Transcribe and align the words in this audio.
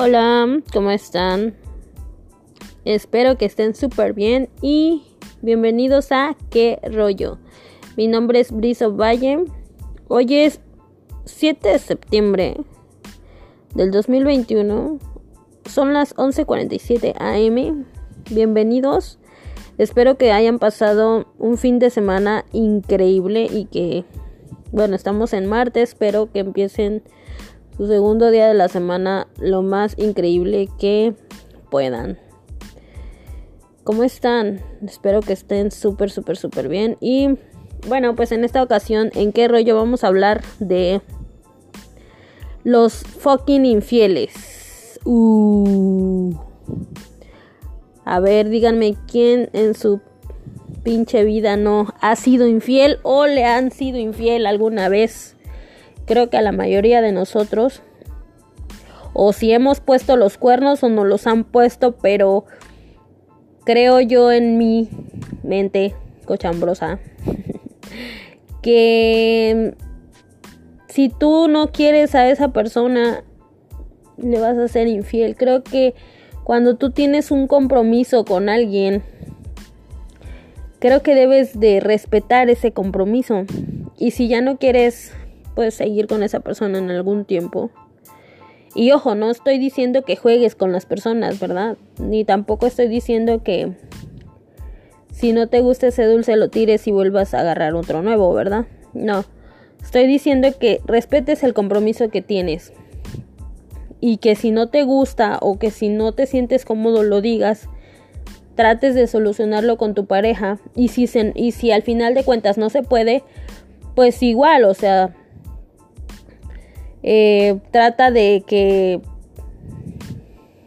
Hola, 0.00 0.60
¿cómo 0.72 0.92
están? 0.92 1.56
Espero 2.84 3.36
que 3.36 3.46
estén 3.46 3.74
súper 3.74 4.12
bien 4.12 4.48
y 4.62 5.02
bienvenidos 5.42 6.12
a 6.12 6.36
¿Qué 6.50 6.78
rollo? 6.84 7.38
Mi 7.96 8.06
nombre 8.06 8.38
es 8.38 8.52
Briso 8.52 8.94
Valle. 8.94 9.44
Hoy 10.06 10.36
es 10.36 10.60
7 11.24 11.70
de 11.70 11.78
septiembre 11.80 12.56
del 13.74 13.90
2021. 13.90 15.00
Son 15.68 15.92
las 15.92 16.14
11:47 16.14 17.14
am. 17.18 17.84
Bienvenidos. 18.30 19.18
Espero 19.78 20.16
que 20.16 20.30
hayan 20.30 20.60
pasado 20.60 21.26
un 21.40 21.58
fin 21.58 21.80
de 21.80 21.90
semana 21.90 22.44
increíble 22.52 23.48
y 23.50 23.64
que, 23.64 24.04
bueno, 24.70 24.94
estamos 24.94 25.32
en 25.32 25.46
martes, 25.46 25.88
espero 25.88 26.30
que 26.30 26.38
empiecen 26.38 27.02
su 27.78 27.86
segundo 27.86 28.32
día 28.32 28.48
de 28.48 28.54
la 28.54 28.68
semana 28.68 29.28
lo 29.38 29.62
más 29.62 29.94
increíble 29.98 30.68
que 30.80 31.14
puedan. 31.70 32.18
¿Cómo 33.84 34.02
están? 34.02 34.60
Espero 34.84 35.20
que 35.20 35.32
estén 35.32 35.70
súper, 35.70 36.10
súper, 36.10 36.36
súper 36.36 36.68
bien. 36.68 36.96
Y 37.00 37.38
bueno, 37.86 38.16
pues 38.16 38.32
en 38.32 38.44
esta 38.44 38.64
ocasión, 38.64 39.10
¿en 39.14 39.32
qué 39.32 39.46
rollo 39.46 39.76
vamos 39.76 40.02
a 40.02 40.08
hablar 40.08 40.42
de 40.58 41.00
los 42.64 42.94
fucking 42.94 43.64
infieles? 43.64 44.98
Uh. 45.04 46.34
A 48.04 48.18
ver, 48.18 48.48
díganme 48.48 48.96
quién 49.06 49.50
en 49.52 49.74
su 49.74 50.00
pinche 50.82 51.22
vida 51.22 51.56
no 51.56 51.94
ha 52.00 52.16
sido 52.16 52.48
infiel 52.48 52.98
o 53.04 53.26
le 53.26 53.44
han 53.44 53.70
sido 53.70 53.98
infiel 53.98 54.46
alguna 54.46 54.88
vez 54.88 55.37
creo 56.08 56.30
que 56.30 56.38
a 56.38 56.42
la 56.42 56.52
mayoría 56.52 57.02
de 57.02 57.12
nosotros, 57.12 57.82
o 59.12 59.32
si 59.32 59.52
hemos 59.52 59.80
puesto 59.80 60.16
los 60.16 60.38
cuernos 60.38 60.82
o 60.82 60.88
no 60.88 61.04
los 61.04 61.26
han 61.26 61.44
puesto, 61.44 61.92
pero 61.92 62.46
creo 63.64 64.00
yo 64.00 64.32
en 64.32 64.56
mi 64.56 64.88
mente 65.42 65.94
cochambrosa 66.24 66.98
que 68.62 69.74
si 70.88 71.10
tú 71.10 71.46
no 71.48 71.70
quieres 71.70 72.14
a 72.14 72.28
esa 72.28 72.48
persona, 72.48 73.22
le 74.16 74.40
vas 74.40 74.56
a 74.56 74.68
ser 74.68 74.88
infiel. 74.88 75.36
Creo 75.36 75.62
que 75.62 75.94
cuando 76.42 76.76
tú 76.76 76.90
tienes 76.90 77.30
un 77.30 77.46
compromiso 77.46 78.24
con 78.24 78.48
alguien, 78.48 79.02
creo 80.78 81.02
que 81.02 81.14
debes 81.14 81.60
de 81.60 81.80
respetar 81.80 82.48
ese 82.48 82.72
compromiso. 82.72 83.44
Y 83.98 84.12
si 84.12 84.28
ya 84.28 84.40
no 84.40 84.58
quieres 84.58 85.12
puedes 85.58 85.74
seguir 85.74 86.06
con 86.06 86.22
esa 86.22 86.38
persona 86.38 86.78
en 86.78 86.88
algún 86.88 87.24
tiempo. 87.24 87.70
Y 88.76 88.92
ojo, 88.92 89.16
no 89.16 89.28
estoy 89.28 89.58
diciendo 89.58 90.02
que 90.02 90.14
juegues 90.14 90.54
con 90.54 90.70
las 90.70 90.86
personas, 90.86 91.40
¿verdad? 91.40 91.76
Ni 91.98 92.24
tampoco 92.24 92.68
estoy 92.68 92.86
diciendo 92.86 93.42
que 93.42 93.72
si 95.10 95.32
no 95.32 95.48
te 95.48 95.58
gusta 95.58 95.88
ese 95.88 96.04
dulce 96.04 96.36
lo 96.36 96.48
tires 96.48 96.86
y 96.86 96.92
vuelvas 96.92 97.34
a 97.34 97.40
agarrar 97.40 97.74
otro 97.74 98.02
nuevo, 98.02 98.32
¿verdad? 98.34 98.66
No. 98.92 99.24
Estoy 99.82 100.06
diciendo 100.06 100.46
que 100.60 100.80
respetes 100.84 101.42
el 101.42 101.54
compromiso 101.54 102.08
que 102.08 102.22
tienes. 102.22 102.72
Y 104.00 104.18
que 104.18 104.36
si 104.36 104.52
no 104.52 104.68
te 104.68 104.84
gusta 104.84 105.38
o 105.42 105.58
que 105.58 105.72
si 105.72 105.88
no 105.88 106.12
te 106.12 106.26
sientes 106.26 106.64
cómodo 106.64 107.02
lo 107.02 107.20
digas. 107.20 107.68
Trates 108.54 108.94
de 108.94 109.08
solucionarlo 109.08 109.76
con 109.76 109.96
tu 109.96 110.06
pareja. 110.06 110.60
Y 110.76 110.86
si, 110.86 111.10
y 111.34 111.50
si 111.50 111.72
al 111.72 111.82
final 111.82 112.14
de 112.14 112.22
cuentas 112.22 112.58
no 112.58 112.70
se 112.70 112.84
puede, 112.84 113.24
pues 113.96 114.22
igual, 114.22 114.62
o 114.62 114.74
sea, 114.74 115.16
eh, 117.02 117.58
trata 117.70 118.10
de 118.10 118.42
que 118.46 119.00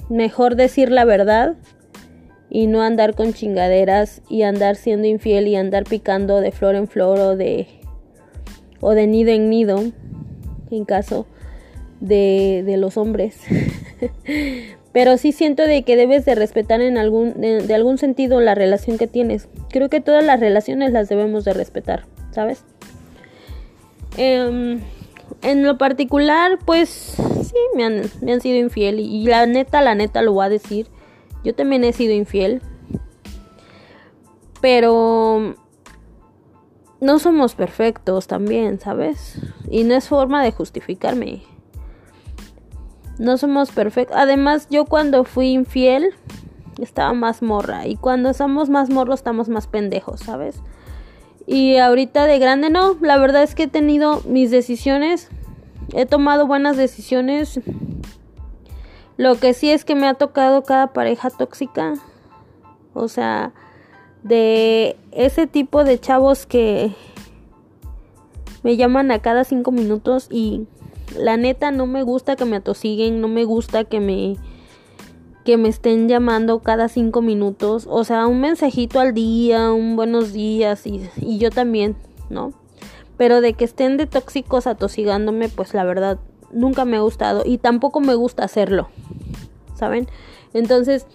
mejor 0.09 0.55
decir 0.55 0.91
la 0.91 1.05
verdad 1.05 1.55
y 2.49 2.67
no 2.67 2.81
andar 2.81 3.15
con 3.15 3.33
chingaderas 3.33 4.21
y 4.29 4.43
andar 4.43 4.75
siendo 4.75 5.07
infiel 5.07 5.47
y 5.47 5.55
andar 5.55 5.85
picando 5.85 6.41
de 6.41 6.51
flor 6.51 6.75
en 6.75 6.87
flor 6.87 7.19
o 7.19 7.35
de 7.35 7.67
o 8.81 8.91
de 8.91 9.07
nido 9.07 9.31
en 9.31 9.49
nido 9.49 9.83
en 10.69 10.85
caso 10.85 11.27
de, 11.99 12.63
de 12.65 12.77
los 12.77 12.97
hombres. 12.97 13.41
Pero 14.93 15.17
sí 15.17 15.31
siento 15.31 15.63
de 15.63 15.83
que 15.83 15.95
debes 15.95 16.25
de 16.25 16.35
respetar 16.35 16.81
en 16.81 16.97
algún 16.97 17.39
de, 17.39 17.73
algún 17.73 17.97
sentido 17.97 18.41
la 18.41 18.55
relación 18.55 18.97
que 18.97 19.07
tienes. 19.07 19.47
Creo 19.69 19.89
que 19.89 20.01
todas 20.01 20.25
las 20.25 20.39
relaciones 20.39 20.91
las 20.91 21.07
debemos 21.07 21.45
de 21.45 21.53
respetar 21.53 22.03
sabes 22.31 22.63
eh, 24.17 24.79
en 25.41 25.65
lo 25.65 25.77
particular, 25.77 26.59
pues 26.65 26.89
sí, 26.89 27.55
me 27.75 27.83
han, 27.83 28.01
me 28.21 28.33
han 28.33 28.41
sido 28.41 28.57
infiel. 28.57 28.99
Y, 28.99 29.25
la 29.25 29.45
neta, 29.45 29.81
la 29.81 29.95
neta 29.95 30.21
lo 30.21 30.33
voy 30.33 30.45
a 30.45 30.49
decir. 30.49 30.87
Yo 31.43 31.55
también 31.55 31.83
he 31.83 31.93
sido 31.93 32.13
infiel. 32.13 32.61
Pero 34.61 35.55
no 36.99 37.19
somos 37.19 37.55
perfectos 37.55 38.27
también, 38.27 38.79
¿sabes? 38.79 39.39
Y 39.69 39.83
no 39.83 39.95
es 39.95 40.07
forma 40.07 40.43
de 40.43 40.51
justificarme. 40.51 41.41
No 43.17 43.37
somos 43.37 43.71
perfectos. 43.71 44.15
Además, 44.17 44.67
yo 44.69 44.85
cuando 44.85 45.23
fui 45.23 45.51
infiel 45.51 46.13
estaba 46.79 47.13
más 47.13 47.41
morra. 47.41 47.87
Y 47.87 47.95
cuando 47.95 48.33
somos 48.33 48.69
más 48.69 48.89
morros 48.89 49.19
estamos 49.19 49.49
más 49.49 49.67
pendejos, 49.67 50.19
¿sabes? 50.21 50.61
Y 51.47 51.77
ahorita 51.77 52.25
de 52.25 52.39
grande 52.39 52.69
no, 52.69 52.95
la 53.01 53.17
verdad 53.17 53.43
es 53.43 53.55
que 53.55 53.63
he 53.63 53.67
tenido 53.67 54.21
mis 54.25 54.51
decisiones, 54.51 55.29
he 55.93 56.05
tomado 56.05 56.47
buenas 56.47 56.77
decisiones. 56.77 57.59
Lo 59.17 59.35
que 59.35 59.53
sí 59.53 59.71
es 59.71 59.85
que 59.85 59.95
me 59.95 60.07
ha 60.07 60.13
tocado 60.13 60.63
cada 60.63 60.87
pareja 60.87 61.29
tóxica. 61.29 61.93
O 62.93 63.07
sea, 63.07 63.53
de 64.23 64.97
ese 65.11 65.47
tipo 65.47 65.83
de 65.83 65.99
chavos 65.99 66.45
que 66.45 66.93
me 68.63 68.77
llaman 68.77 69.11
a 69.11 69.19
cada 69.19 69.43
cinco 69.43 69.71
minutos 69.71 70.27
y 70.29 70.67
la 71.17 71.37
neta 71.37 71.71
no 71.71 71.87
me 71.87 72.03
gusta 72.03 72.35
que 72.35 72.45
me 72.45 72.57
atosiguen, 72.57 73.21
no 73.21 73.27
me 73.27 73.43
gusta 73.43 73.83
que 73.83 73.99
me 73.99 74.37
que 75.43 75.57
me 75.57 75.69
estén 75.69 76.07
llamando 76.07 76.59
cada 76.59 76.87
cinco 76.87 77.21
minutos. 77.21 77.87
O 77.89 78.03
sea, 78.03 78.27
un 78.27 78.41
mensajito 78.41 78.99
al 78.99 79.13
día, 79.13 79.71
un 79.71 79.95
buenos 79.95 80.33
días 80.33 80.85
y, 80.85 81.09
yo 81.37 81.49
también, 81.49 81.95
¿no? 82.29 82.53
Pero 83.17 83.41
de 83.41 83.53
que 83.53 83.65
estén 83.65 83.97
de 83.97 84.07
tóxicos 84.07 84.67
atosigándome, 84.67 85.49
pues 85.49 85.73
la 85.73 85.83
verdad 85.83 86.19
nunca 86.51 86.85
me 86.85 86.97
ha 86.97 87.01
gustado 87.01 87.43
y 87.45 87.57
tampoco 87.57 87.99
me 87.99 88.15
gusta 88.15 88.43
hacerlo, 88.43 88.89
¿saben? 89.75 90.07
Entonces, 90.53 91.05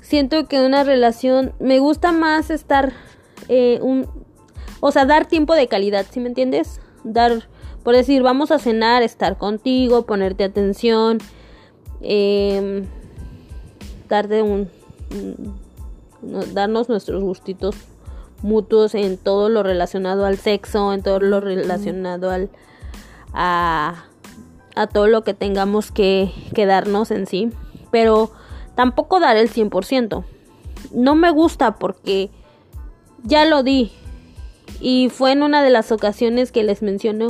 siento 0.00 0.46
que 0.46 0.60
una 0.60 0.84
relación, 0.84 1.52
me 1.60 1.78
gusta 1.78 2.12
más 2.12 2.50
estar, 2.50 2.92
eh, 3.48 3.78
un, 3.82 4.06
o 4.80 4.90
sea, 4.92 5.04
dar 5.06 5.26
tiempo 5.26 5.54
de 5.54 5.68
calidad, 5.68 6.06
¿sí 6.10 6.20
me 6.20 6.28
entiendes? 6.28 6.80
Dar, 7.04 7.48
por 7.82 7.94
decir, 7.94 8.22
vamos 8.22 8.50
a 8.50 8.58
cenar, 8.58 9.02
estar 9.02 9.38
contigo, 9.38 10.04
ponerte 10.04 10.44
atención, 10.44 11.18
eh, 12.02 12.84
darte 14.08 14.42
un, 14.42 14.68
darnos 16.52 16.88
nuestros 16.88 17.22
gustitos 17.22 17.76
mutuos 18.42 18.94
en 18.94 19.18
todo 19.18 19.48
lo 19.48 19.62
relacionado 19.62 20.26
al 20.26 20.36
sexo, 20.36 20.92
en 20.92 21.02
todo 21.02 21.20
lo 21.20 21.40
relacionado 21.40 22.30
al 22.30 22.50
a, 23.32 24.04
a 24.74 24.86
todo 24.86 25.06
lo 25.06 25.24
que 25.24 25.34
tengamos 25.34 25.90
que, 25.90 26.30
que 26.54 26.66
darnos 26.66 27.10
en 27.10 27.26
sí, 27.26 27.50
pero 27.90 28.30
tampoco 28.74 29.20
dar 29.20 29.36
el 29.36 29.50
100%. 29.50 30.24
No 30.92 31.14
me 31.14 31.30
gusta 31.30 31.76
porque 31.76 32.30
ya 33.22 33.44
lo 33.44 33.62
di 33.62 33.92
y 34.80 35.08
fue 35.10 35.32
en 35.32 35.42
una 35.42 35.62
de 35.62 35.70
las 35.70 35.92
ocasiones 35.92 36.52
que 36.52 36.64
les 36.64 36.82
menciono 36.82 37.28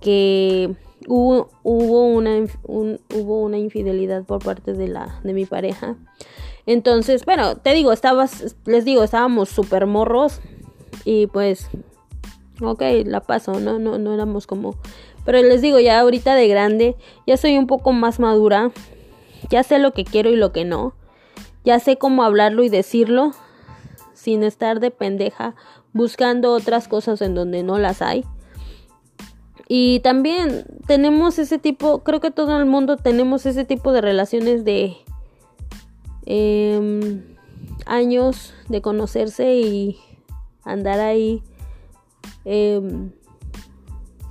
que 0.00 0.74
hubo, 1.08 1.50
hubo, 1.62 2.06
una, 2.06 2.44
hubo 2.64 3.42
una 3.42 3.58
infidelidad 3.58 4.24
por 4.24 4.42
parte 4.42 4.72
de, 4.72 4.88
la, 4.88 5.20
de 5.22 5.32
mi 5.32 5.46
pareja. 5.46 5.96
Entonces, 6.66 7.24
bueno, 7.24 7.56
te 7.56 7.74
digo, 7.74 7.92
estabas, 7.92 8.56
les 8.66 8.84
digo, 8.84 9.02
estábamos 9.02 9.48
súper 9.48 9.86
morros 9.86 10.40
y 11.04 11.26
pues, 11.26 11.68
ok, 12.60 12.82
la 13.04 13.20
paso, 13.20 13.60
¿no? 13.60 13.78
No, 13.78 13.98
no 13.98 14.14
éramos 14.14 14.46
como... 14.46 14.76
Pero 15.24 15.40
les 15.40 15.62
digo, 15.62 15.78
ya 15.78 16.00
ahorita 16.00 16.34
de 16.34 16.48
grande, 16.48 16.96
ya 17.26 17.36
soy 17.36 17.56
un 17.56 17.68
poco 17.68 17.92
más 17.92 18.18
madura, 18.18 18.72
ya 19.50 19.62
sé 19.62 19.78
lo 19.78 19.92
que 19.92 20.04
quiero 20.04 20.30
y 20.30 20.36
lo 20.36 20.52
que 20.52 20.64
no, 20.64 20.94
ya 21.64 21.78
sé 21.78 21.96
cómo 21.96 22.24
hablarlo 22.24 22.64
y 22.64 22.68
decirlo 22.68 23.32
sin 24.14 24.42
estar 24.42 24.80
de 24.80 24.90
pendeja 24.90 25.54
buscando 25.92 26.52
otras 26.52 26.88
cosas 26.88 27.20
en 27.22 27.34
donde 27.34 27.62
no 27.62 27.78
las 27.78 28.02
hay. 28.02 28.24
Y 29.68 30.00
también 30.00 30.64
tenemos 30.86 31.38
ese 31.38 31.58
tipo, 31.58 32.02
creo 32.02 32.20
que 32.20 32.30
todo 32.30 32.58
el 32.58 32.66
mundo 32.66 32.96
tenemos 32.96 33.46
ese 33.46 33.64
tipo 33.64 33.92
de 33.92 34.00
relaciones 34.00 34.64
de 34.64 34.96
em, 36.26 37.22
años 37.86 38.54
de 38.68 38.82
conocerse 38.82 39.54
y 39.54 39.98
andar 40.64 41.00
ahí, 41.00 41.42
eh, 42.44 42.80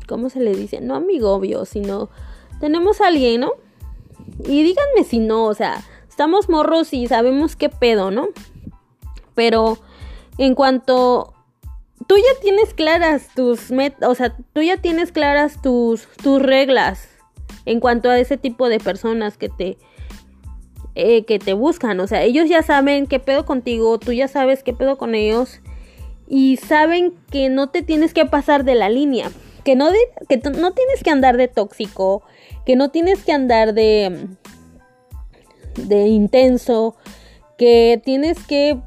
¿cómo 0.07 0.29
se 0.29 0.39
le 0.39 0.55
dice? 0.55 0.81
No 0.81 0.95
amigo 0.95 1.33
obvio, 1.33 1.65
sino 1.65 2.09
tenemos 2.59 3.01
a 3.01 3.07
alguien, 3.07 3.41
¿no? 3.41 3.53
Y 4.45 4.63
díganme 4.63 5.03
si 5.05 5.19
no, 5.19 5.45
o 5.45 5.53
sea, 5.53 5.83
estamos 6.07 6.49
morros 6.49 6.93
y 6.93 7.07
sabemos 7.07 7.55
qué 7.55 7.69
pedo, 7.69 8.11
¿no? 8.11 8.29
Pero 9.35 9.77
en 10.37 10.55
cuanto 10.55 11.33
tú 12.11 12.17
ya 12.17 12.41
tienes 12.41 12.73
claras 12.73 13.29
tus 13.33 13.71
metas, 13.71 14.09
o 14.09 14.15
sea, 14.15 14.35
tú 14.51 14.61
ya 14.61 14.75
tienes 14.75 15.13
claras 15.13 15.61
tus, 15.61 16.09
tus 16.21 16.41
reglas 16.41 17.07
en 17.63 17.79
cuanto 17.79 18.09
a 18.09 18.19
ese 18.19 18.35
tipo 18.35 18.67
de 18.67 18.81
personas 18.81 19.37
que 19.37 19.47
te 19.47 19.77
eh, 20.93 21.23
que 21.23 21.39
te 21.39 21.53
buscan, 21.53 22.01
o 22.01 22.07
sea, 22.07 22.21
ellos 22.23 22.49
ya 22.49 22.63
saben 22.63 23.07
qué 23.07 23.19
pedo 23.19 23.45
contigo, 23.45 23.97
tú 23.97 24.11
ya 24.11 24.27
sabes 24.27 24.61
qué 24.61 24.73
pedo 24.73 24.97
con 24.97 25.15
ellos 25.15 25.61
y 26.27 26.57
saben 26.57 27.13
que 27.31 27.47
no 27.47 27.69
te 27.69 27.81
tienes 27.81 28.13
que 28.13 28.25
pasar 28.25 28.65
de 28.65 28.75
la 28.75 28.89
línea, 28.89 29.31
que 29.63 29.77
no, 29.77 29.87
que 30.27 30.35
no 30.35 30.73
tienes 30.73 31.03
que 31.05 31.11
andar 31.11 31.37
de 31.37 31.47
tóxico, 31.47 32.23
que 32.65 32.75
no 32.75 32.91
tienes 32.91 33.23
que 33.23 33.31
andar 33.31 33.73
de 33.73 34.27
de 35.77 36.07
intenso, 36.09 36.97
que 37.57 38.01
tienes 38.03 38.37
que 38.45 38.81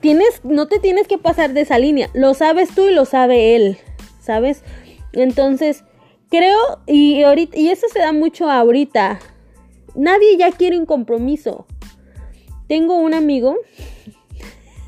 tienes 0.00 0.44
no 0.44 0.66
te 0.66 0.78
tienes 0.78 1.06
que 1.06 1.18
pasar 1.18 1.52
de 1.52 1.62
esa 1.62 1.78
línea, 1.78 2.10
lo 2.14 2.34
sabes 2.34 2.74
tú 2.74 2.88
y 2.88 2.94
lo 2.94 3.04
sabe 3.04 3.56
él, 3.56 3.78
¿sabes? 4.20 4.62
Entonces, 5.12 5.84
creo 6.30 6.58
y 6.86 7.22
ahorita 7.22 7.58
y 7.58 7.68
eso 7.68 7.86
se 7.92 8.00
da 8.00 8.12
mucho 8.12 8.50
ahorita. 8.50 9.20
Nadie 9.94 10.36
ya 10.38 10.50
quiere 10.52 10.78
un 10.78 10.86
compromiso. 10.86 11.66
Tengo 12.66 12.96
un 12.96 13.12
amigo 13.12 13.56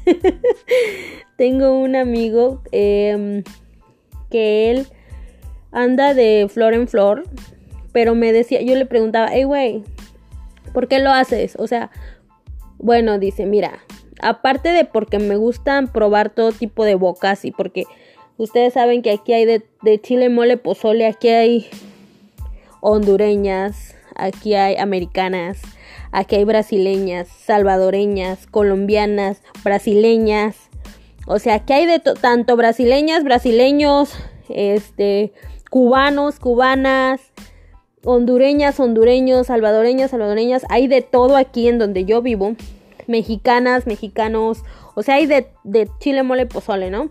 tengo 1.37 1.79
un 1.79 1.97
amigo 1.97 2.63
em, 2.73 3.43
que 4.31 4.71
él 4.71 4.87
anda 5.73 6.15
de 6.15 6.47
flor 6.49 6.75
en 6.75 6.89
flor, 6.89 7.25
pero 7.93 8.15
me 8.15 8.33
decía, 8.33 8.63
yo 8.63 8.75
le 8.77 8.87
preguntaba, 8.87 9.29
hey, 9.33 9.45
güey, 9.45 9.83
¿por 10.73 10.89
qué 10.89 10.99
lo 10.99 11.11
haces? 11.11 11.57
O 11.59 11.67
sea, 11.67 11.91
bueno, 12.79 13.19
dice, 13.19 13.47
mira, 13.47 13.81
aparte 14.25 14.71
de 14.71 14.85
porque 14.85 15.19
me 15.19 15.37
gustan 15.37 15.93
probar 15.93 16.31
todo 16.31 16.51
tipo 16.51 16.85
de 16.85 16.95
bocas 16.95 17.45
y 17.45 17.51
porque 17.51 17.85
ustedes 18.39 18.73
saben 18.73 19.03
que 19.03 19.11
aquí 19.13 19.35
hay 19.35 19.45
de, 19.45 19.63
de 19.83 20.01
chile 20.01 20.31
mole 20.31 20.57
pozole, 20.57 21.07
aquí 21.07 21.29
hay 21.29 21.69
hondureñas, 22.81 23.95
aquí 24.17 24.55
hay 24.55 24.77
americanas, 24.77 25.61
aquí 26.11 26.37
hay 26.37 26.45
brasileñas, 26.45 27.29
salvadoreñas, 27.29 28.47
colombianas, 28.47 29.43
brasileñas. 29.63 30.57
O 31.27 31.39
sea, 31.39 31.55
aquí 31.55 31.75
hay 31.75 31.87
de 31.87 32.01
tanto 32.01 32.57
brasileñas, 32.57 33.25
brasileños, 33.25 34.15
este, 34.49 35.33
cubanos, 35.71 36.39
cubanas, 36.39 37.21
hondureñas, 38.05 38.81
hondureños, 38.81 39.49
salvadoreñas, 39.49 40.11
salvadoreñas, 40.11 40.65
hay 40.69 40.87
de 40.87 41.03
todo 41.03 41.37
aquí 41.37 41.69
en 41.69 41.79
donde 41.79 42.05
yo 42.05 42.23
vivo, 42.23 42.55
mexicanas, 43.07 43.87
mexicanos, 43.87 44.63
o 44.95 45.03
sea, 45.03 45.17
hay 45.17 45.27
de, 45.27 45.49
de 45.65 45.89
chile 45.99 46.23
mole 46.23 46.47
pozole, 46.47 46.91
¿no? 46.91 47.11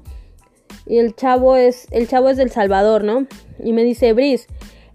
Y 0.86 0.98
el 0.98 1.16
chavo 1.16 1.56
es, 1.56 1.88
el 1.92 2.08
chavo 2.08 2.30
es 2.30 2.38
del 2.38 2.52
Salvador, 2.52 3.04
¿no? 3.04 3.28
Y 3.64 3.74
me 3.74 3.84
dice, 3.84 4.14
Bris, 4.14 4.48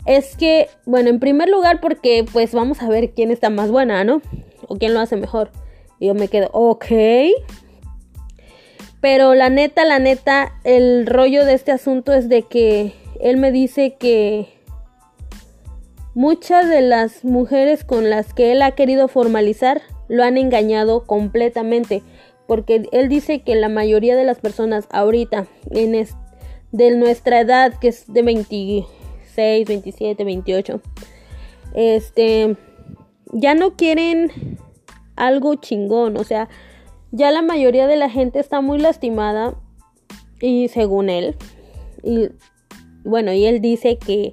es 0.06 0.37
que, 0.37 0.69
bueno, 0.87 1.11
en 1.11 1.21
primer 1.21 1.49
lugar 1.49 1.81
porque 1.81 2.25
pues 2.31 2.53
vamos 2.55 2.83
a 2.83 2.89
ver 2.89 3.11
quién 3.11 3.31
está 3.31 3.50
más 3.50 3.71
buena, 3.71 4.05
¿no? 4.05 4.23
O 4.67 4.77
quién 4.77 4.95
lo 4.95 5.00
hace 5.00 5.17
mejor. 5.17 5.50
Y 5.99 6.06
yo 6.06 6.15
me 6.15 6.29
quedo, 6.29 6.50
ok. 6.53 6.87
Pero 9.00 9.35
la 9.35 9.49
neta, 9.49 9.85
la 9.85 9.99
neta, 9.99 10.59
el 10.65 11.06
rollo 11.06 11.45
de 11.45 11.55
este 11.55 11.73
asunto 11.73 12.12
es 12.12 12.29
de 12.29 12.43
que 12.43 12.95
él 13.21 13.37
me 13.37 13.53
dice 13.53 13.97
que 13.99 14.49
muchas 16.15 16.69
de 16.69 16.81
las 16.81 17.25
mujeres 17.25 17.85
con 17.85 18.11
las 18.11 18.35
que 18.35 18.53
él 18.53 18.62
ha 18.62 18.73
querido 18.73 19.09
formalizar 19.09 19.83
lo 20.08 20.25
han 20.25 20.37
engañado 20.37 21.05
completamente. 21.05 22.02
Porque 22.46 22.88
él 22.93 23.08
dice 23.08 23.40
que 23.40 23.55
la 23.55 23.69
mayoría 23.69 24.16
de 24.16 24.25
las 24.25 24.40
personas 24.40 24.87
ahorita, 24.90 25.46
en 25.70 26.06
de 26.72 26.96
nuestra 26.96 27.40
edad, 27.40 27.75
que 27.78 27.88
es 27.88 28.10
de 28.12 28.22
20, 28.22 28.87
27, 29.66 30.25
28, 30.25 30.81
este, 31.75 32.56
ya 33.32 33.55
no 33.55 33.76
quieren 33.76 34.58
algo 35.16 35.55
chingón, 35.56 36.16
o 36.16 36.25
sea, 36.25 36.49
ya 37.11 37.31
la 37.31 37.43
mayoría 37.43 37.87
de 37.87 37.96
la 37.96 38.11
gente 38.11 38.38
está 38.38 38.61
muy 38.61 38.78
lastimada 38.78 39.54
y 40.40 40.69
según 40.69 41.08
él, 41.11 41.37
y 42.02 42.28
bueno, 43.04 43.32
y 43.32 43.46
él 43.46 43.61
dice 43.61 43.99
que, 43.99 44.32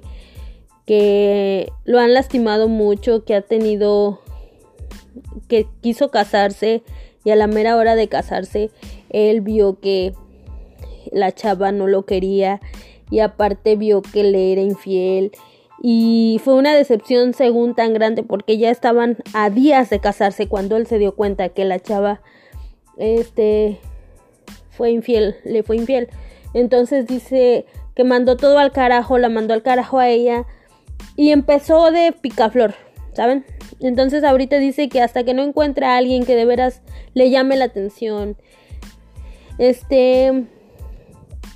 que 0.86 1.72
lo 1.84 1.98
han 1.98 2.14
lastimado 2.14 2.68
mucho, 2.68 3.24
que 3.24 3.34
ha 3.34 3.42
tenido, 3.42 4.20
que 5.48 5.66
quiso 5.80 6.10
casarse 6.10 6.82
y 7.24 7.30
a 7.30 7.36
la 7.36 7.46
mera 7.46 7.76
hora 7.76 7.96
de 7.96 8.08
casarse, 8.08 8.70
él 9.10 9.40
vio 9.40 9.80
que 9.80 10.14
la 11.12 11.32
chava 11.32 11.72
no 11.72 11.86
lo 11.86 12.04
quería 12.04 12.60
y 13.10 13.20
aparte 13.20 13.76
vio 13.76 14.02
que 14.02 14.24
le 14.24 14.52
era 14.52 14.60
infiel 14.60 15.32
y 15.82 16.40
fue 16.42 16.54
una 16.54 16.74
decepción 16.74 17.34
según 17.34 17.74
tan 17.74 17.92
grande 17.94 18.22
porque 18.22 18.58
ya 18.58 18.70
estaban 18.70 19.18
a 19.34 19.50
días 19.50 19.90
de 19.90 20.00
casarse 20.00 20.48
cuando 20.48 20.76
él 20.76 20.86
se 20.86 20.98
dio 20.98 21.14
cuenta 21.14 21.48
que 21.50 21.64
la 21.64 21.78
chava 21.78 22.20
este 22.96 23.78
fue 24.70 24.90
infiel, 24.90 25.36
le 25.44 25.62
fue 25.62 25.76
infiel. 25.76 26.08
Entonces 26.54 27.06
dice 27.06 27.66
que 27.94 28.04
mandó 28.04 28.36
todo 28.36 28.58
al 28.58 28.72
carajo, 28.72 29.18
la 29.18 29.28
mandó 29.28 29.54
al 29.54 29.62
carajo 29.62 29.98
a 29.98 30.08
ella 30.08 30.44
y 31.16 31.30
empezó 31.30 31.90
de 31.90 32.12
picaflor, 32.12 32.74
¿saben? 33.16 33.44
Entonces 33.80 34.22
ahorita 34.22 34.58
dice 34.58 34.88
que 34.88 35.00
hasta 35.00 35.24
que 35.24 35.34
no 35.34 35.42
encuentre 35.42 35.86
a 35.86 35.96
alguien 35.96 36.24
que 36.24 36.36
de 36.36 36.44
veras 36.44 36.82
le 37.14 37.30
llame 37.30 37.56
la 37.56 37.64
atención, 37.64 38.36
este 39.58 40.46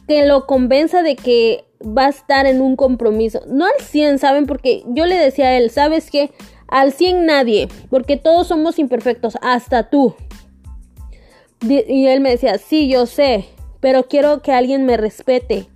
que 0.08 0.26
lo 0.26 0.46
convenza 0.46 1.02
de 1.02 1.14
que 1.14 1.64
va 1.80 2.06
a 2.06 2.10
estar 2.10 2.46
en 2.46 2.60
un 2.60 2.74
compromiso. 2.74 3.42
No 3.46 3.64
al 3.64 3.80
100, 3.80 4.18
¿saben? 4.18 4.46
Porque 4.46 4.82
yo 4.88 5.06
le 5.06 5.16
decía 5.16 5.46
a 5.46 5.56
él, 5.56 5.70
¿sabes 5.70 6.10
qué? 6.10 6.32
Al 6.66 6.92
100 6.92 7.26
nadie, 7.26 7.68
porque 7.90 8.16
todos 8.16 8.48
somos 8.48 8.78
imperfectos, 8.78 9.36
hasta 9.40 9.88
tú. 9.88 10.14
Y 11.62 12.06
él 12.06 12.20
me 12.20 12.30
decía, 12.30 12.58
sí, 12.58 12.88
yo 12.88 13.06
sé, 13.06 13.44
pero 13.80 14.08
quiero 14.08 14.42
que 14.42 14.52
alguien 14.52 14.84
me 14.84 14.96
respete. 14.96 15.66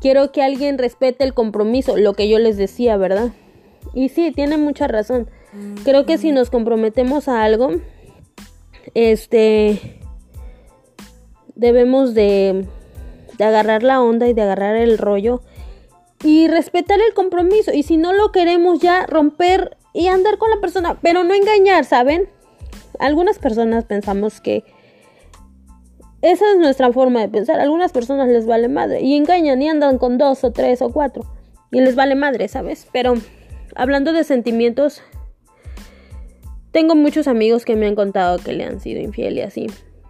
Quiero 0.00 0.32
que 0.32 0.42
alguien 0.42 0.78
respete 0.78 1.24
el 1.24 1.32
compromiso, 1.32 1.96
lo 1.96 2.14
que 2.14 2.28
yo 2.28 2.38
les 2.38 2.56
decía, 2.56 2.96
¿verdad? 2.96 3.32
Y 3.94 4.08
sí, 4.08 4.32
tiene 4.32 4.56
mucha 4.56 4.86
razón. 4.88 5.28
Creo 5.84 6.06
que 6.06 6.18
si 6.18 6.32
nos 6.32 6.50
comprometemos 6.50 7.28
a 7.28 7.44
algo, 7.44 7.72
este, 8.94 10.00
debemos 11.54 12.14
de 12.14 12.66
de 13.38 13.44
agarrar 13.44 13.82
la 13.82 14.00
onda 14.00 14.28
y 14.28 14.34
de 14.34 14.42
agarrar 14.42 14.76
el 14.76 14.98
rollo 14.98 15.42
y 16.22 16.48
respetar 16.48 16.98
el 17.00 17.14
compromiso. 17.14 17.72
Y 17.72 17.82
si 17.82 17.96
no 17.96 18.12
lo 18.12 18.32
queremos 18.32 18.80
ya 18.80 19.06
romper 19.06 19.76
y 19.92 20.08
andar 20.08 20.38
con 20.38 20.50
la 20.50 20.60
persona, 20.60 20.98
pero 21.02 21.24
no 21.24 21.34
engañar, 21.34 21.84
¿saben? 21.84 22.28
Algunas 22.98 23.38
personas 23.38 23.84
pensamos 23.84 24.40
que 24.40 24.64
esa 26.20 26.44
es 26.52 26.58
nuestra 26.58 26.92
forma 26.92 27.20
de 27.20 27.28
pensar. 27.28 27.58
algunas 27.58 27.92
personas 27.92 28.28
les 28.28 28.46
vale 28.46 28.68
madre 28.68 29.00
y 29.00 29.16
engañan 29.16 29.60
y 29.60 29.68
andan 29.68 29.98
con 29.98 30.18
dos 30.18 30.44
o 30.44 30.52
tres 30.52 30.80
o 30.80 30.90
cuatro 30.90 31.24
y 31.72 31.80
les 31.80 31.96
vale 31.96 32.14
madre, 32.14 32.46
¿sabes? 32.46 32.86
Pero 32.92 33.14
hablando 33.74 34.12
de 34.12 34.24
sentimientos, 34.24 35.02
tengo 36.72 36.94
muchos 36.94 37.28
amigos 37.28 37.64
que 37.64 37.76
me 37.76 37.86
han 37.86 37.94
contado 37.94 38.38
que 38.38 38.52
le 38.52 38.64
han 38.64 38.80
sido 38.80 39.00
infiel 39.00 39.36
y 39.36 39.42
así. 39.42 39.66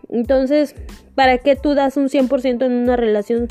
Entonces, 0.09 0.75
¿para 1.15 1.39
qué 1.39 1.57
tú 1.57 1.75
das 1.75 1.97
un 1.97 2.09
100% 2.09 2.65
en 2.65 2.73
una 2.73 2.97
relación 2.97 3.49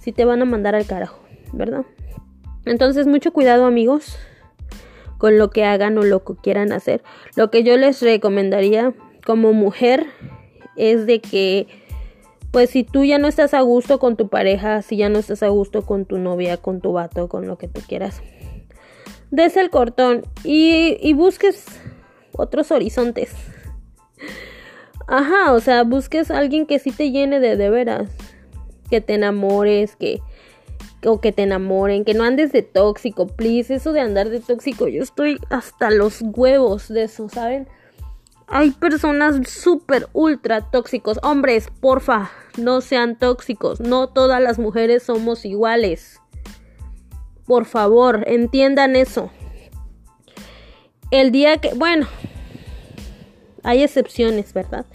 si 0.00 0.12
te 0.12 0.24
van 0.24 0.42
a 0.42 0.44
mandar 0.44 0.74
al 0.74 0.86
carajo? 0.86 1.20
¿Verdad? 1.52 1.84
Entonces, 2.64 3.06
mucho 3.06 3.32
cuidado 3.32 3.66
amigos 3.66 4.18
con 5.18 5.38
lo 5.38 5.50
que 5.50 5.64
hagan 5.64 5.98
o 5.98 6.02
lo 6.02 6.24
que 6.24 6.34
quieran 6.34 6.72
hacer. 6.72 7.02
Lo 7.36 7.50
que 7.50 7.62
yo 7.62 7.76
les 7.76 8.02
recomendaría 8.02 8.92
como 9.24 9.52
mujer 9.52 10.06
es 10.76 11.06
de 11.06 11.20
que, 11.20 11.66
pues 12.50 12.70
si 12.70 12.84
tú 12.84 13.04
ya 13.04 13.18
no 13.18 13.28
estás 13.28 13.54
a 13.54 13.60
gusto 13.60 13.98
con 13.98 14.16
tu 14.16 14.28
pareja, 14.28 14.82
si 14.82 14.96
ya 14.96 15.08
no 15.08 15.18
estás 15.18 15.42
a 15.42 15.48
gusto 15.48 15.82
con 15.82 16.06
tu 16.06 16.18
novia, 16.18 16.56
con 16.56 16.80
tu 16.80 16.92
vato, 16.92 17.28
con 17.28 17.46
lo 17.46 17.56
que 17.56 17.68
tú 17.68 17.80
quieras, 17.86 18.22
des 19.32 19.56
el 19.56 19.70
cortón 19.70 20.22
y, 20.44 20.98
y 21.00 21.14
busques 21.14 21.64
otros 22.36 22.70
horizontes. 22.70 23.34
Ajá, 25.08 25.52
o 25.52 25.60
sea, 25.60 25.82
busques 25.82 26.30
a 26.30 26.38
alguien 26.38 26.66
que 26.66 26.78
sí 26.78 26.92
te 26.92 27.10
llene 27.10 27.40
de 27.40 27.56
de 27.56 27.70
veras. 27.70 28.10
Que 28.88 29.00
te 29.00 29.14
enamores, 29.14 29.96
que. 29.96 30.20
O 31.04 31.20
que 31.20 31.32
te 31.32 31.42
enamoren, 31.42 32.04
que 32.04 32.14
no 32.14 32.22
andes 32.22 32.52
de 32.52 32.62
tóxico, 32.62 33.26
please. 33.26 33.74
Eso 33.74 33.92
de 33.92 34.00
andar 34.00 34.28
de 34.30 34.38
tóxico, 34.38 34.86
yo 34.86 35.02
estoy 35.02 35.38
hasta 35.50 35.90
los 35.90 36.22
huevos 36.22 36.88
de 36.88 37.04
eso, 37.04 37.28
¿saben? 37.28 37.66
Hay 38.46 38.70
personas 38.70 39.48
súper 39.48 40.08
ultra 40.12 40.70
tóxicos. 40.70 41.18
Hombres, 41.22 41.68
porfa, 41.80 42.30
no 42.56 42.80
sean 42.82 43.18
tóxicos. 43.18 43.80
No 43.80 44.08
todas 44.08 44.40
las 44.40 44.58
mujeres 44.58 45.02
somos 45.02 45.44
iguales. 45.44 46.21
Por 47.52 47.66
favor, 47.66 48.24
entiendan 48.28 48.96
eso. 48.96 49.30
el 51.10 51.32
día 51.32 51.58
que, 51.58 51.74
bueno, 51.74 52.06
hay 53.62 53.82
excepciones, 53.82 54.54
¿verdad? 54.54 54.86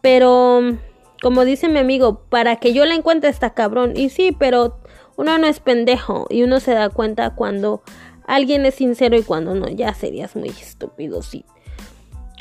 Pero, 0.00 0.78
como 1.20 1.44
dice 1.44 1.68
mi 1.68 1.80
amigo, 1.80 2.20
para 2.28 2.54
que 2.54 2.72
yo 2.72 2.84
la 2.84 2.94
encuentre 2.94 3.28
está 3.28 3.52
cabrón. 3.52 3.94
Y 3.96 4.10
sí, 4.10 4.30
pero 4.30 4.78
uno 5.16 5.38
no 5.38 5.48
es 5.48 5.58
pendejo 5.58 6.28
y 6.30 6.44
uno 6.44 6.60
se 6.60 6.72
da 6.72 6.88
cuenta 6.88 7.34
cuando 7.34 7.82
alguien 8.28 8.64
es 8.64 8.76
sincero 8.76 9.16
y 9.16 9.24
cuando 9.24 9.56
no, 9.56 9.66
ya 9.66 9.92
serías 9.92 10.36
muy 10.36 10.50
estúpido, 10.50 11.20
sí. 11.20 11.44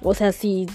O 0.04 0.14
sea, 0.14 0.34
si, 0.34 0.68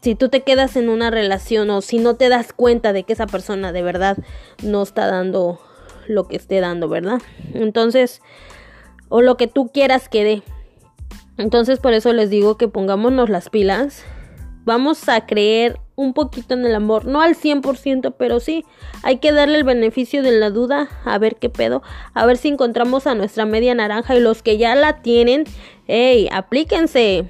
si 0.00 0.16
tú 0.16 0.30
te 0.30 0.42
quedas 0.42 0.74
en 0.74 0.88
una 0.88 1.12
relación 1.12 1.70
o 1.70 1.80
si 1.80 2.00
no 2.00 2.16
te 2.16 2.28
das 2.28 2.52
cuenta 2.52 2.92
de 2.92 3.04
que 3.04 3.12
esa 3.12 3.28
persona 3.28 3.70
de 3.70 3.82
verdad 3.84 4.18
no 4.64 4.82
está 4.82 5.06
dando 5.06 5.60
lo 6.08 6.28
que 6.28 6.36
esté 6.36 6.60
dando, 6.60 6.88
¿verdad? 6.88 7.20
Entonces, 7.54 8.20
o 9.08 9.22
lo 9.22 9.36
que 9.36 9.46
tú 9.46 9.70
quieras 9.72 10.08
que 10.08 10.24
dé. 10.24 10.42
Entonces, 11.38 11.78
por 11.78 11.92
eso 11.92 12.12
les 12.12 12.30
digo 12.30 12.56
que 12.56 12.68
pongámonos 12.68 13.28
las 13.28 13.50
pilas. 13.50 14.04
Vamos 14.64 15.08
a 15.08 15.26
creer 15.26 15.78
un 15.94 16.12
poquito 16.12 16.54
en 16.54 16.64
el 16.64 16.74
amor, 16.74 17.06
no 17.06 17.22
al 17.22 17.34
100%, 17.34 18.14
pero 18.18 18.38
sí, 18.38 18.64
hay 19.02 19.18
que 19.18 19.32
darle 19.32 19.58
el 19.58 19.64
beneficio 19.64 20.22
de 20.22 20.32
la 20.32 20.50
duda, 20.50 20.88
a 21.04 21.18
ver 21.18 21.36
qué 21.36 21.48
pedo, 21.48 21.82
a 22.12 22.26
ver 22.26 22.36
si 22.36 22.48
encontramos 22.48 23.06
a 23.06 23.14
nuestra 23.14 23.46
media 23.46 23.74
naranja 23.74 24.14
y 24.14 24.20
los 24.20 24.42
que 24.42 24.58
ya 24.58 24.74
la 24.74 25.00
tienen, 25.02 25.44
hey, 25.86 26.28
aplíquense. 26.30 27.24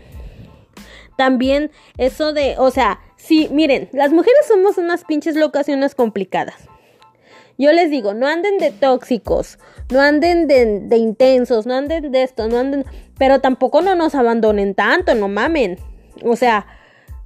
También 1.16 1.70
eso 1.96 2.32
de, 2.32 2.56
o 2.58 2.70
sea, 2.70 3.00
sí, 3.16 3.48
miren, 3.52 3.88
las 3.92 4.12
mujeres 4.12 4.46
somos 4.48 4.78
unas 4.78 5.04
pinches 5.04 5.36
locaciones 5.36 5.94
complicadas. 5.94 6.68
Yo 7.58 7.72
les 7.72 7.90
digo, 7.90 8.14
no 8.14 8.26
anden 8.26 8.58
de 8.58 8.70
tóxicos, 8.70 9.58
no 9.90 10.00
anden 10.00 10.46
de, 10.46 10.96
intensos, 10.96 11.66
no 11.66 11.74
anden 11.74 12.12
de 12.12 12.22
esto, 12.22 12.48
no 12.48 12.58
anden, 12.58 12.84
pero 13.18 13.40
tampoco 13.40 13.80
no 13.80 13.94
nos 13.94 14.14
abandonen 14.14 14.74
tanto, 14.74 15.14
no 15.14 15.28
mamen. 15.28 15.78
O 16.24 16.36
sea, 16.36 16.66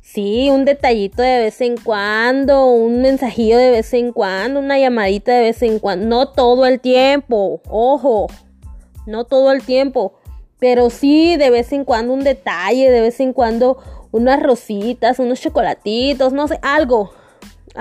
Sí, 0.02 0.48
un 0.50 0.64
detallito 0.64 1.22
de 1.22 1.38
vez 1.38 1.60
en 1.60 1.76
cuando, 1.76 2.66
un 2.72 3.02
mensajillo 3.02 3.58
de 3.58 3.70
vez 3.70 3.92
en 3.92 4.12
cuando, 4.12 4.58
una 4.58 4.78
llamadita 4.78 5.32
de 5.32 5.42
vez 5.42 5.62
en 5.62 5.78
cuando. 5.78 6.06
No 6.06 6.28
todo 6.28 6.66
el 6.66 6.80
tiempo, 6.80 7.60
ojo, 7.68 8.26
no 9.06 9.24
todo 9.24 9.52
el 9.52 9.62
tiempo. 9.62 10.14
Pero 10.58 10.90
sí, 10.90 11.36
de 11.36 11.50
vez 11.50 11.72
en 11.72 11.84
cuando 11.84 12.12
un 12.12 12.24
detalle, 12.24 12.90
de 12.90 13.02
vez 13.02 13.20
en 13.20 13.32
cuando 13.32 13.78
unas 14.10 14.42
rositas, 14.42 15.18
unos 15.18 15.40
chocolatitos, 15.40 16.32
no 16.32 16.48
sé, 16.48 16.58
algo. 16.62 17.12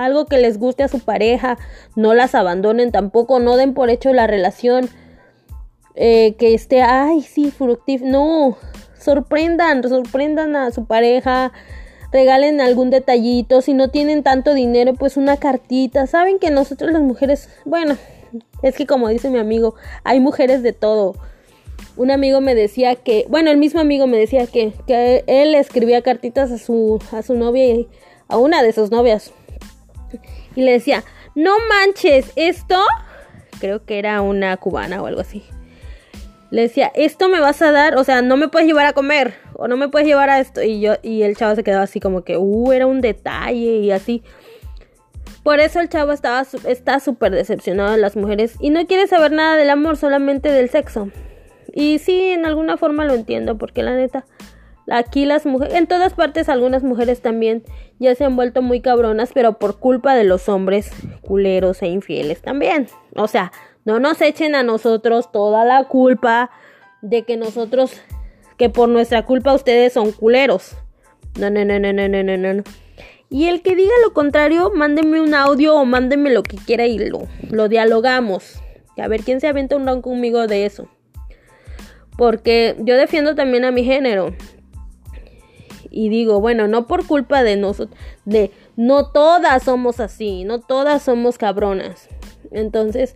Algo 0.04 0.26
que 0.26 0.38
les 0.38 0.58
guste 0.58 0.84
a 0.84 0.88
su 0.88 1.00
pareja. 1.00 1.58
No 1.96 2.14
las 2.14 2.36
abandonen 2.36 2.92
tampoco, 2.92 3.40
no 3.40 3.58
den 3.58 3.74
por 3.74 3.90
hecho 3.90 4.14
la 4.14 4.28
relación. 4.28 4.90
Eh, 5.96 6.36
que 6.38 6.54
esté, 6.54 6.82
ay, 6.82 7.22
sí, 7.22 7.52
fructífero. 7.52 8.10
No, 8.10 8.58
sorprendan, 8.98 9.84
sorprendan 9.84 10.56
a 10.56 10.72
su 10.72 10.86
pareja 10.86 11.52
regalen 12.12 12.62
algún 12.62 12.90
detallito, 12.90 13.62
si 13.62 13.74
no 13.74 13.90
tienen 13.90 14.24
tanto 14.24 14.54
dinero, 14.54 14.94
pues 14.94 15.18
una 15.18 15.38
cartita. 15.38 16.08
Saben 16.08 16.40
que 16.40 16.50
nosotros 16.52 16.92
las 16.92 17.02
mujeres, 17.02 17.50
bueno, 17.66 17.98
es 18.62 18.76
que 18.76 18.86
como 18.86 19.10
dice 19.10 19.30
mi 19.30 19.40
amigo, 19.40 19.76
hay 20.04 20.20
mujeres 20.20 20.64
de 20.64 20.74
todo. 20.74 21.16
Un 21.98 22.12
amigo 22.12 22.42
me 22.42 22.56
decía 22.56 22.96
que, 22.96 23.26
bueno, 23.30 23.52
el 23.52 23.58
mismo 23.58 23.80
amigo 23.80 24.08
me 24.08 24.18
decía 24.18 24.48
que, 24.48 24.74
que 24.88 25.24
él 25.28 25.56
escribía 25.56 26.02
cartitas 26.02 26.52
a 26.52 26.58
su, 26.58 27.02
a 27.12 27.22
su 27.22 27.36
novia 27.36 27.66
y 27.66 27.88
a 28.28 28.38
una 28.38 28.64
de 28.64 28.74
sus 28.74 28.92
novias. 28.92 29.32
Y 30.56 30.62
le 30.62 30.72
decía, 30.72 31.04
no 31.36 31.54
manches, 31.70 32.32
esto, 32.36 32.84
creo 33.60 33.86
que 33.86 34.00
era 34.00 34.22
una 34.22 34.56
cubana 34.58 35.02
o 35.02 35.06
algo 35.06 35.22
así 35.22 35.44
le 36.52 36.64
decía, 36.64 36.92
esto 36.96 37.30
me 37.30 37.40
vas 37.40 37.62
a 37.62 37.72
dar, 37.72 37.96
o 37.98 38.04
sea, 38.04 38.22
no 38.22 38.36
me 38.36 38.48
puedes 38.48 38.68
llevar 38.68 38.88
a 38.88 38.94
comer, 38.94 39.36
o 39.54 39.68
no 39.68 39.78
me 39.78 39.90
puedes 39.90 40.08
llevar 40.08 40.30
a 40.30 40.40
esto. 40.40 40.64
Y 40.64 40.82
yo, 40.82 40.94
y 41.04 41.22
el 41.22 41.36
chavo 41.36 41.56
se 41.56 41.64
quedaba 41.64 41.84
así 41.84 42.00
como 42.00 42.24
que, 42.24 42.38
uh, 42.38 42.72
era 42.72 42.88
un 42.88 43.02
detalle 43.02 43.78
y 43.78 43.92
así. 43.92 44.24
Por 45.44 45.60
eso 45.60 45.80
el 45.80 45.90
chavo 45.90 46.12
estaba, 46.12 46.46
está 46.66 47.00
súper 47.00 47.32
decepcionado 47.32 47.92
de 47.92 47.98
las 47.98 48.16
mujeres 48.16 48.56
y 48.60 48.72
no 48.72 48.86
quiere 48.88 49.08
saber 49.08 49.32
nada 49.32 49.56
del 49.56 49.70
amor, 49.70 49.96
solamente 49.98 50.52
del 50.52 50.70
sexo. 50.70 51.10
Y 51.74 52.00
sí, 52.00 52.32
en 52.32 52.46
alguna 52.46 52.78
forma 52.78 53.06
lo 53.06 53.14
entiendo, 53.14 53.58
porque 53.58 53.84
la 53.84 53.96
neta, 53.96 54.26
aquí 54.92 55.26
las 55.26 55.46
mujeres, 55.46 55.76
en 55.76 55.88
todas 55.88 56.14
partes 56.14 56.50
algunas 56.50 56.84
mujeres 56.84 57.22
también 57.22 57.64
ya 58.00 58.16
se 58.16 58.26
han 58.26 58.36
vuelto 58.36 58.62
muy 58.62 58.82
cabronas, 58.82 59.32
pero 59.34 59.60
por 59.60 59.80
culpa 59.80 60.16
de 60.16 60.24
los 60.24 60.50
hombres 60.50 60.92
culeros 61.22 61.82
e 61.82 61.88
infieles 61.88 62.42
también. 62.42 62.88
O 63.16 63.28
sea, 63.28 63.52
no 63.86 64.00
nos 64.00 64.22
echen 64.22 64.56
a 64.56 64.64
nosotros 64.64 65.32
toda 65.32 65.66
la 65.66 65.84
culpa 65.86 66.52
de 67.02 67.24
que 67.24 67.38
nosotros, 67.38 67.92
que 68.58 68.70
por 68.70 68.90
nuestra 68.90 69.26
culpa 69.26 69.54
ustedes 69.54 69.94
son 69.94 70.12
culeros. 70.12 70.76
No, 71.40 71.50
no, 71.50 71.64
no, 71.64 71.80
no, 71.80 71.94
no, 71.94 72.08
no, 72.08 72.24
no, 72.24 72.54
no. 72.54 72.64
Y 73.30 73.48
el 73.48 73.62
que 73.62 73.76
diga 73.76 73.94
lo 74.04 74.14
contrario, 74.14 74.72
mándenme 74.74 75.22
un 75.22 75.36
audio 75.36 75.76
o 75.76 75.86
mándenme 75.86 76.32
lo 76.32 76.42
que 76.42 76.58
quiera 76.58 76.88
y 76.88 76.98
lo, 76.98 77.28
lo 77.50 77.70
dialogamos. 77.70 78.60
A 78.98 79.08
ver 79.08 79.22
quién 79.22 79.40
se 79.40 79.48
avienta 79.48 79.76
un 79.76 79.86
round 79.86 80.04
conmigo 80.04 80.48
de 80.48 80.66
eso. 80.66 80.90
Porque 82.18 82.76
yo 82.80 82.98
defiendo 82.98 83.36
también 83.36 83.66
a 83.66 83.72
mi 83.72 83.84
género. 83.84 84.36
Y 85.92 86.10
digo, 86.10 86.40
bueno, 86.40 86.68
no 86.68 86.88
por 86.88 87.06
culpa 87.06 87.44
de 87.44 87.56
nosotros, 87.56 87.98
de 88.26 88.52
no 88.76 89.12
todas 89.12 89.64
somos 89.64 90.00
así, 90.00 90.44
no 90.44 90.60
todas 90.60 91.04
somos 91.04 91.38
cabronas. 91.38 92.08
Entonces, 92.52 93.16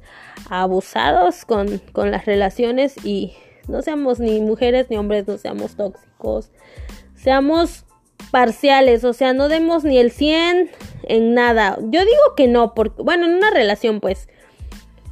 abusados 0.50 1.46
con, 1.46 1.80
con 1.92 2.12
las 2.12 2.26
relaciones 2.26 2.96
y 3.04 3.34
no 3.68 3.82
seamos 3.82 4.20
ni 4.20 4.42
mujeres 4.42 4.88
ni 4.90 4.98
hombres, 4.98 5.28
no 5.28 5.38
seamos 5.38 5.76
tóxicos. 5.76 6.52
Seamos 7.16 7.86
parciales, 8.32 9.04
o 9.04 9.14
sea, 9.14 9.34
no 9.34 9.48
demos 9.50 9.84
ni 9.84 9.98
el 9.98 10.12
100 10.12 10.70
en 11.04 11.34
nada. 11.34 11.78
Yo 11.82 12.02
digo 12.02 12.36
que 12.36 12.48
no, 12.48 12.74
porque, 12.74 13.02
bueno, 13.02 13.26
en 13.26 13.36
una 13.36 13.52
relación 13.52 14.00
pues, 14.00 14.28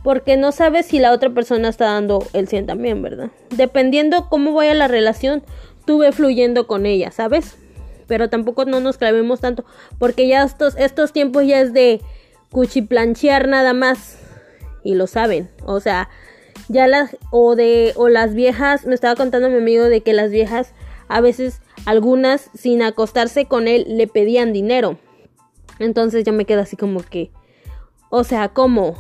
porque 0.03 0.37
no 0.37 0.51
sabes 0.51 0.87
si 0.87 0.99
la 0.99 1.11
otra 1.11 1.29
persona 1.29 1.69
está 1.69 1.85
dando 1.85 2.25
el 2.33 2.47
100 2.47 2.65
también, 2.65 3.01
¿verdad? 3.01 3.29
Dependiendo 3.51 4.27
cómo 4.29 4.53
vaya 4.53 4.73
la 4.73 4.87
relación, 4.87 5.43
tú 5.85 5.99
ve 5.99 6.11
fluyendo 6.11 6.67
con 6.67 6.85
ella, 6.85 7.11
¿sabes? 7.11 7.55
Pero 8.07 8.29
tampoco 8.29 8.65
no 8.65 8.79
nos 8.79 8.97
clavemos 8.97 9.39
tanto, 9.39 9.65
porque 9.97 10.27
ya 10.27 10.43
estos, 10.43 10.75
estos 10.77 11.13
tiempos 11.13 11.45
ya 11.45 11.61
es 11.61 11.73
de 11.73 12.01
cuchiplanchear 12.51 13.47
nada 13.47 13.73
más 13.73 14.19
y 14.83 14.95
lo 14.95 15.07
saben. 15.07 15.49
O 15.65 15.79
sea, 15.79 16.09
ya 16.67 16.87
las 16.87 17.17
o 17.31 17.55
de 17.55 17.93
o 17.95 18.09
las 18.09 18.33
viejas, 18.33 18.85
me 18.85 18.95
estaba 18.95 19.15
contando 19.15 19.49
mi 19.49 19.57
amigo 19.57 19.85
de 19.85 20.01
que 20.01 20.13
las 20.13 20.31
viejas 20.31 20.73
a 21.07 21.21
veces 21.21 21.61
algunas 21.85 22.49
sin 22.53 22.81
acostarse 22.81 23.45
con 23.45 23.67
él 23.67 23.85
le 23.87 24.07
pedían 24.07 24.53
dinero. 24.53 24.97
Entonces 25.79 26.25
yo 26.25 26.33
me 26.33 26.45
quedo 26.45 26.61
así 26.61 26.75
como 26.75 27.01
que 27.01 27.31
o 28.11 28.25
sea, 28.25 28.49
¿cómo? 28.49 28.95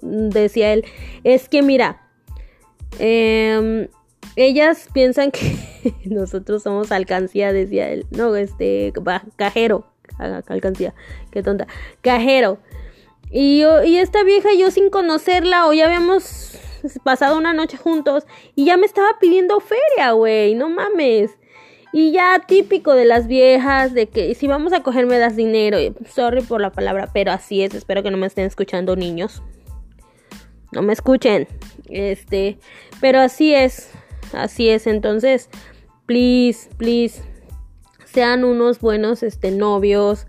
Decía 0.00 0.72
él, 0.72 0.84
es 1.22 1.50
que 1.50 1.62
mira, 1.62 2.08
em, 2.98 3.88
ellas 4.36 4.88
piensan 4.92 5.30
que 5.30 5.56
nosotros 6.04 6.62
somos 6.62 6.92
alcancía, 6.92 7.52
decía 7.52 7.88
él. 7.90 8.06
No, 8.10 8.34
este, 8.36 8.92
cajero, 9.36 9.86
alcancía, 10.18 10.94
qué 11.30 11.42
tonta, 11.42 11.66
cajero. 12.00 12.58
Y, 13.30 13.60
yo, 13.60 13.82
y 13.82 13.96
esta 13.96 14.24
vieja, 14.24 14.50
yo 14.58 14.70
sin 14.70 14.90
conocerla, 14.90 15.66
o 15.66 15.72
ya 15.72 15.86
habíamos 15.86 16.58
pasado 17.04 17.38
una 17.38 17.54
noche 17.54 17.76
juntos, 17.76 18.26
y 18.54 18.66
ya 18.66 18.76
me 18.76 18.86
estaba 18.86 19.18
pidiendo 19.20 19.60
feria, 19.60 20.12
güey, 20.12 20.54
no 20.54 20.68
mames. 20.68 21.30
Y 21.94 22.10
ya 22.10 22.42
típico 22.46 22.94
de 22.94 23.04
las 23.04 23.26
viejas, 23.26 23.92
de 23.92 24.08
que 24.08 24.34
si 24.34 24.46
vamos 24.46 24.72
a 24.72 24.82
coger 24.82 25.04
me 25.04 25.18
das 25.18 25.36
dinero. 25.36 25.76
Sorry 26.08 26.40
por 26.40 26.62
la 26.62 26.72
palabra, 26.72 27.10
pero 27.12 27.32
así 27.32 27.62
es. 27.62 27.74
Espero 27.74 28.02
que 28.02 28.10
no 28.10 28.16
me 28.16 28.26
estén 28.26 28.46
escuchando 28.46 28.96
niños. 28.96 29.42
No 30.72 30.80
me 30.80 30.94
escuchen. 30.94 31.46
Este, 31.90 32.58
pero 33.02 33.20
así 33.20 33.54
es. 33.54 33.92
Así 34.32 34.68
es. 34.68 34.86
Entonces, 34.86 35.48
please, 36.06 36.68
please, 36.76 37.22
sean 38.04 38.44
unos 38.44 38.80
buenos 38.80 39.22
este 39.22 39.50
novios 39.50 40.26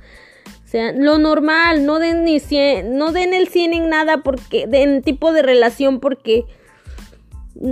sea, 0.74 0.92
lo 0.92 1.20
normal, 1.20 1.86
no 1.86 2.00
den 2.00 2.26
ni 2.26 2.40
100, 2.40 2.98
no 2.98 3.12
den 3.12 3.36
el 3.36 3.48
100 3.48 3.74
en 3.74 3.90
nada 3.90 4.24
porque, 4.24 4.68
en 4.72 5.04
tipo 5.04 5.32
de 5.32 5.44
relación 5.44 6.00
porque 6.00 6.46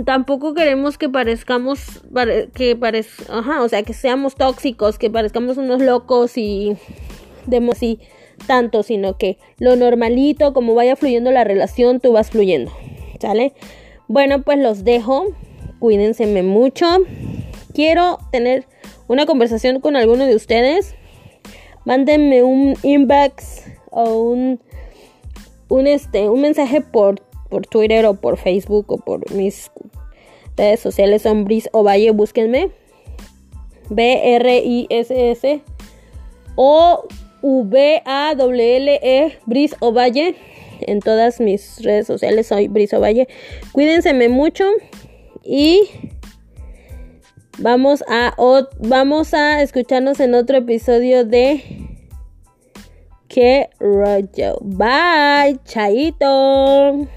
tampoco 0.04 0.54
queremos 0.54 0.98
que 0.98 1.08
parezcamos, 1.08 1.80
que 2.54 2.76
parezca, 2.76 3.38
ajá, 3.38 3.62
o 3.62 3.68
sea, 3.68 3.82
que 3.82 3.92
seamos 3.92 4.36
tóxicos, 4.36 4.98
que 4.98 5.10
parezcamos 5.10 5.56
unos 5.56 5.82
locos 5.82 6.38
y 6.38 6.76
demos 7.46 7.78
así 7.78 7.98
tanto, 8.46 8.84
sino 8.84 9.18
que 9.18 9.36
lo 9.58 9.74
normalito, 9.74 10.52
como 10.52 10.76
vaya 10.76 10.94
fluyendo 10.94 11.32
la 11.32 11.42
relación, 11.42 11.98
tú 11.98 12.12
vas 12.12 12.30
fluyendo, 12.30 12.70
¿sale? 13.20 13.52
Bueno, 14.06 14.42
pues 14.42 14.58
los 14.58 14.84
dejo, 14.84 15.26
cuídense 15.82 16.26
mucho, 16.44 16.86
quiero 17.74 18.20
tener 18.30 18.66
una 19.08 19.26
conversación 19.26 19.80
con 19.80 19.96
alguno 19.96 20.24
de 20.26 20.36
ustedes 20.36 20.94
mándenme 21.84 22.44
un 22.44 22.76
inbox 22.84 23.64
o 23.90 24.14
un, 24.14 24.60
un, 25.68 25.88
este, 25.88 26.28
un 26.28 26.40
mensaje 26.40 26.82
por, 26.82 27.20
por 27.50 27.66
Twitter 27.66 28.06
o 28.06 28.14
por 28.14 28.36
Facebook 28.36 28.92
o 28.92 28.98
por 28.98 29.28
mis 29.32 29.72
Redes 30.56 30.78
sociales 30.78 31.22
son 31.22 31.42
Bris 31.46 31.68
Ovalle, 31.72 32.12
búsquenme. 32.12 32.70
B-R-I-S-S 33.90 35.62
o 36.54 37.08
V-A-W-L-E 37.42 39.38
Bris 39.46 39.74
Ovalle. 39.80 40.36
En 40.82 41.00
todas 41.00 41.40
mis 41.40 41.82
redes 41.82 42.06
sociales 42.06 42.46
soy 42.46 42.68
Bris 42.68 42.94
Ovalle. 42.94 43.26
Cuídense 43.72 44.12
mucho 44.28 44.64
y 45.44 45.88
vamos 47.58 48.02
a, 48.08 48.34
vamos 48.80 49.34
a 49.34 49.62
escucharnos 49.62 50.20
en 50.20 50.34
otro 50.34 50.58
episodio 50.58 51.24
de 51.24 51.62
Que 53.28 53.70
rollo. 53.80 54.58
Bye, 54.60 55.58
chaito. 55.64 57.08